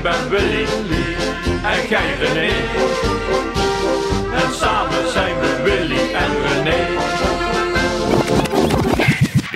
[0.00, 0.64] ik ben Willy.
[1.64, 2.50] En jij René.
[4.34, 6.98] En samen zijn we Willy en René.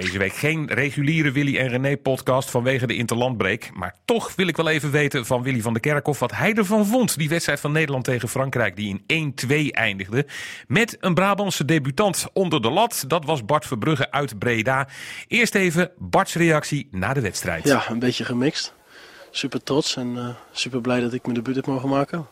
[0.00, 3.70] Deze week geen reguliere Willy en René podcast vanwege de interlandbreek.
[3.74, 6.86] Maar toch wil ik wel even weten van Willy van der Kerkhof wat hij ervan
[6.86, 7.18] vond.
[7.18, 10.26] Die wedstrijd van Nederland tegen Frankrijk die in 1-2 eindigde.
[10.66, 13.04] Met een Brabantse debutant onder de lat.
[13.06, 14.88] Dat was Bart Verbrugge uit Breda.
[15.28, 17.64] Eerst even Bart's reactie na de wedstrijd.
[17.64, 18.74] Ja, een beetje gemixt.
[19.34, 22.26] Super trots en uh, super blij dat ik mijn debuut heb mogen maken.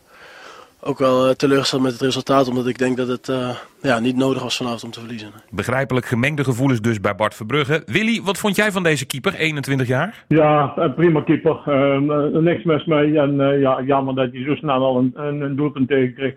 [0.82, 3.50] Ook wel uh, teleurgesteld met het resultaat, omdat ik denk dat het uh,
[3.82, 5.30] ja, niet nodig was vanavond om te verliezen.
[5.50, 7.82] Begrijpelijk gemengde gevoelens dus bij Bart Verbrugge.
[7.86, 10.24] Willy, wat vond jij van deze keeper, 21 jaar?
[10.28, 11.62] Ja, een prima keeper.
[11.66, 13.18] Uh, niks mis mee.
[13.18, 16.34] En ja, jammer dat hij zo snel al een, een, een doelpunt tegenkreeg.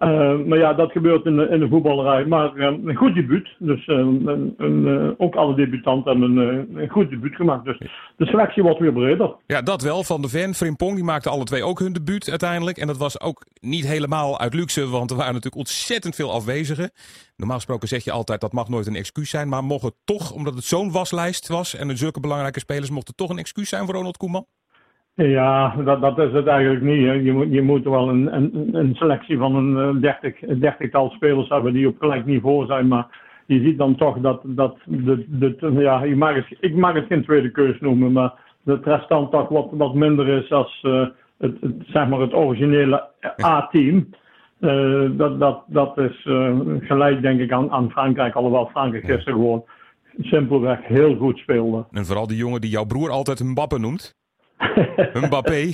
[0.00, 2.24] Uh, maar ja, dat gebeurt in de, in de voetballerij.
[2.24, 3.48] Maar uh, een goed debuut.
[3.58, 7.64] Dus uh, een, een, ook alle debutanten hebben een, een, goed debuut gemaakt.
[7.64, 7.78] Dus
[8.16, 9.34] de selectie wordt weer breder.
[9.46, 10.04] Ja, dat wel.
[10.04, 12.78] Van de Ven, Frimpong, die maakten alle twee ook hun debuut uiteindelijk.
[12.78, 16.90] En dat was ook niet helemaal uit luxe, want er waren natuurlijk ontzettend veel afwezigen.
[17.36, 19.48] Normaal gesproken zeg je altijd dat mag nooit een excuus zijn.
[19.48, 23.06] Maar mocht het toch, omdat het zo'n waslijst was en er zulke belangrijke spelers, mocht
[23.06, 24.46] het toch een excuus zijn voor Ronald Koeman?
[25.28, 27.06] Ja, dat, dat is het eigenlijk niet.
[27.06, 27.12] Hè.
[27.12, 31.48] Je, moet, je moet wel een, een, een selectie van een dertig, een dertigtal spelers
[31.48, 32.88] hebben die op gelijk niveau zijn.
[32.88, 33.06] Maar
[33.46, 37.06] je ziet dan toch dat, dat de, de, ja, je mag het, ik mag het
[37.06, 38.32] geen tweede keus noemen, maar
[38.64, 41.06] het restant toch wat, wat minder is als uh,
[41.38, 43.08] het, het, zeg maar het originele
[43.42, 44.08] A-team.
[44.60, 49.34] Uh, dat, dat, dat is uh, gelijk denk ik aan, aan Frankrijk, alhoewel Frankrijk gisteren
[49.34, 49.64] gewoon
[50.18, 51.84] simpelweg heel goed speelde.
[51.90, 54.18] En vooral die jongen die jouw broer altijd een Mbappe noemt.
[55.26, 55.70] Mbappé.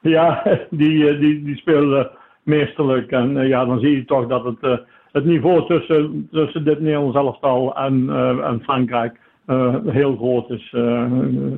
[0.00, 2.10] ja, die, die, die speelde
[2.42, 3.10] meesterlijk.
[3.10, 4.76] En uh, ja, dan zie je toch dat het, uh,
[5.12, 8.10] het niveau tussen, tussen dit Nederlands elftal en,
[8.44, 9.18] en Frankrijk
[9.86, 10.74] heel groot is.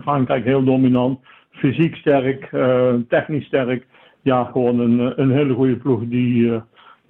[0.00, 1.18] Frankrijk heel dominant,
[1.50, 2.48] fysiek sterk,
[3.08, 3.86] technisch sterk.
[4.22, 6.60] Ja, gewoon een, een hele goede ploeg die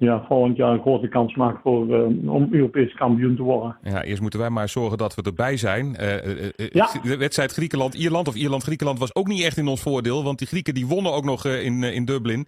[0.03, 3.77] ja, volgend jaar een grote kans maakt voor, uh, om Europees kampioen te worden.
[3.83, 5.96] Ja, eerst moeten wij maar zorgen dat we erbij zijn.
[6.01, 6.89] Uh, uh, ja.
[7.02, 10.24] De wedstrijd Griekenland-Ierland of Ierland-Griekenland was ook niet echt in ons voordeel.
[10.24, 12.46] Want die Grieken die wonnen ook nog in, in Dublin.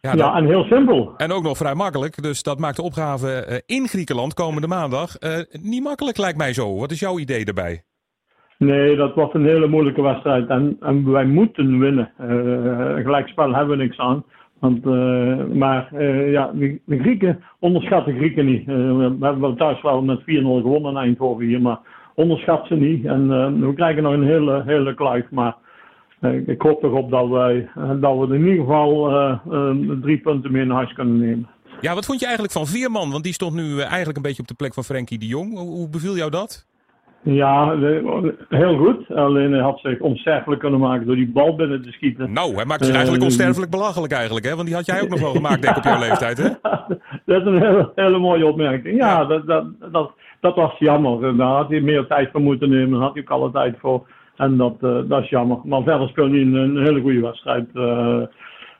[0.00, 1.14] Ja, ja en heel simpel.
[1.16, 2.22] En ook nog vrij makkelijk.
[2.22, 5.16] Dus dat maakt de opgave in Griekenland komende maandag
[5.50, 6.78] niet makkelijk lijkt mij zo.
[6.78, 7.82] Wat is jouw idee daarbij?
[8.58, 10.48] Nee, dat was een hele moeilijke wedstrijd.
[10.48, 12.12] En, en wij moeten winnen.
[13.02, 14.24] gelijkspel hebben we niks aan.
[14.58, 18.60] Want, uh, maar uh, ja, de, Grieken onderschatten de Grieken niet.
[18.60, 21.78] Uh, we hebben thuis wel met 4-0 gewonnen in Eindhoven hier, maar
[22.14, 23.04] onderschat ze niet.
[23.04, 23.28] En
[23.60, 25.30] we krijgen nog een hele, hele kluif.
[25.30, 25.56] Maar
[26.46, 29.40] ik hoop erop dat, wij, dat we in ieder geval
[30.00, 31.48] drie punten meer naar huis kunnen nemen.
[31.80, 33.10] Ja, wat vond je eigenlijk van Veerman?
[33.10, 35.58] Want die stond nu eigenlijk een beetje op de plek van Frenkie de Jong.
[35.58, 36.65] Hoe beviel jou dat?
[37.28, 37.76] Ja,
[38.48, 39.14] heel goed.
[39.14, 42.32] Alleen hij had zich onsterfelijk kunnen maken door die bal binnen te schieten.
[42.32, 44.54] Nou, hij maakte zich eigenlijk onsterfelijk belachelijk eigenlijk, hè?
[44.54, 46.48] Want die had jij ook nog wel gemaakt, denk ik, op jouw leeftijd, hè?
[47.24, 48.98] dat is een hele, hele mooie opmerking.
[48.98, 51.36] Ja, Dat, dat, dat, dat was jammer.
[51.36, 52.90] Daar had hij meer tijd voor moeten nemen.
[52.90, 54.06] Daar had hij ook alle tijd voor.
[54.36, 55.58] En dat, uh, dat is jammer.
[55.64, 57.68] Maar verder speelde hij een, een hele goede wedstrijd.
[57.74, 58.22] Uh,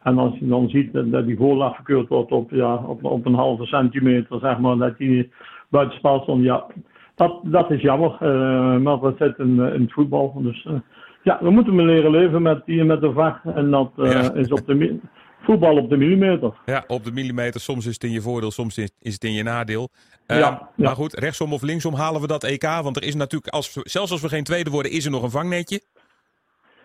[0.03, 3.35] en als je dan ziet dat die goal afgekeurd wordt op, ja, op, op een
[3.35, 5.31] halve centimeter, zeg maar, dat hij
[5.69, 6.67] buitenspel stond, ja
[7.17, 8.19] dat, dat is jammer.
[8.23, 10.33] Uh, maar dat zit in, in het voetbal.
[10.37, 10.75] Dus uh,
[11.23, 13.41] ja, we moeten leren leven met, die, met de VAR.
[13.55, 14.33] En dat ja.
[14.33, 14.99] is op de
[15.41, 16.53] voetbal op de millimeter.
[16.65, 17.61] Ja, op de millimeter.
[17.61, 19.89] Soms is het in je voordeel, soms is, is het in je nadeel.
[20.27, 20.69] Ja, ja.
[20.75, 22.63] Maar goed, rechtsom of linksom halen we dat EK.
[22.63, 25.31] Want er is natuurlijk, als, zelfs als we geen tweede worden, is er nog een
[25.31, 25.81] vangnetje.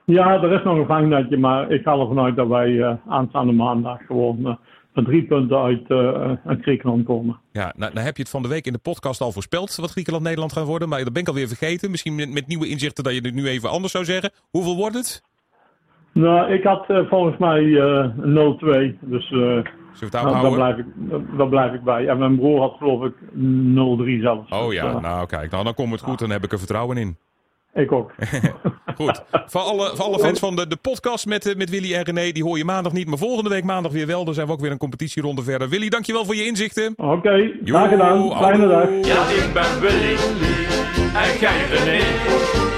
[0.06, 1.38] Ja, er is nog een vangnetje.
[1.38, 4.60] Maar ik ga ervan uit dat wij aanstaande maandag gewoon
[4.94, 7.40] drie punten uit, uh, uit Griekenland komen.
[7.52, 9.92] Ja, nou, nou heb je het van de week in de podcast al voorspeld wat
[9.92, 10.90] Griekenland-Nederland gaat worden.
[10.90, 11.92] Maar dat ben ik alweer vergeten.
[11.92, 14.32] Misschien met, met, nieuwe inzichten dat je het nu even anders zou zeggen.
[14.50, 15.24] Hoeveel wordt het?
[16.14, 18.98] Nou, ik had uh, volgens mij uh, 0-2.
[19.00, 20.86] Dus nou, daar, blijf ik,
[21.38, 22.08] daar blijf ik bij.
[22.08, 24.52] En mijn broer had geloof ik 0-3 zelfs.
[24.52, 26.20] Oh ja, dus, nou kijk, nou, dan komt het goed.
[26.20, 27.18] Dan heb ik er vertrouwen in.
[27.74, 28.12] Ik ook.
[28.96, 29.24] Goed.
[29.46, 32.32] Voor alle, voor alle fans van de, de podcast met, eh, met Willy en René,
[32.32, 33.08] die hoor je maandag niet.
[33.08, 34.26] Maar volgende week maandag weer wel.
[34.26, 35.70] Dan zijn we ook weer een competitieronde verder.
[35.70, 36.94] Willy, dankjewel voor je inzichten.
[36.98, 38.38] Oké, okay, graag gedaan.
[38.38, 38.88] Fijne dag.
[39.02, 40.16] Ja, ik ben Willy.
[41.14, 42.71] En jij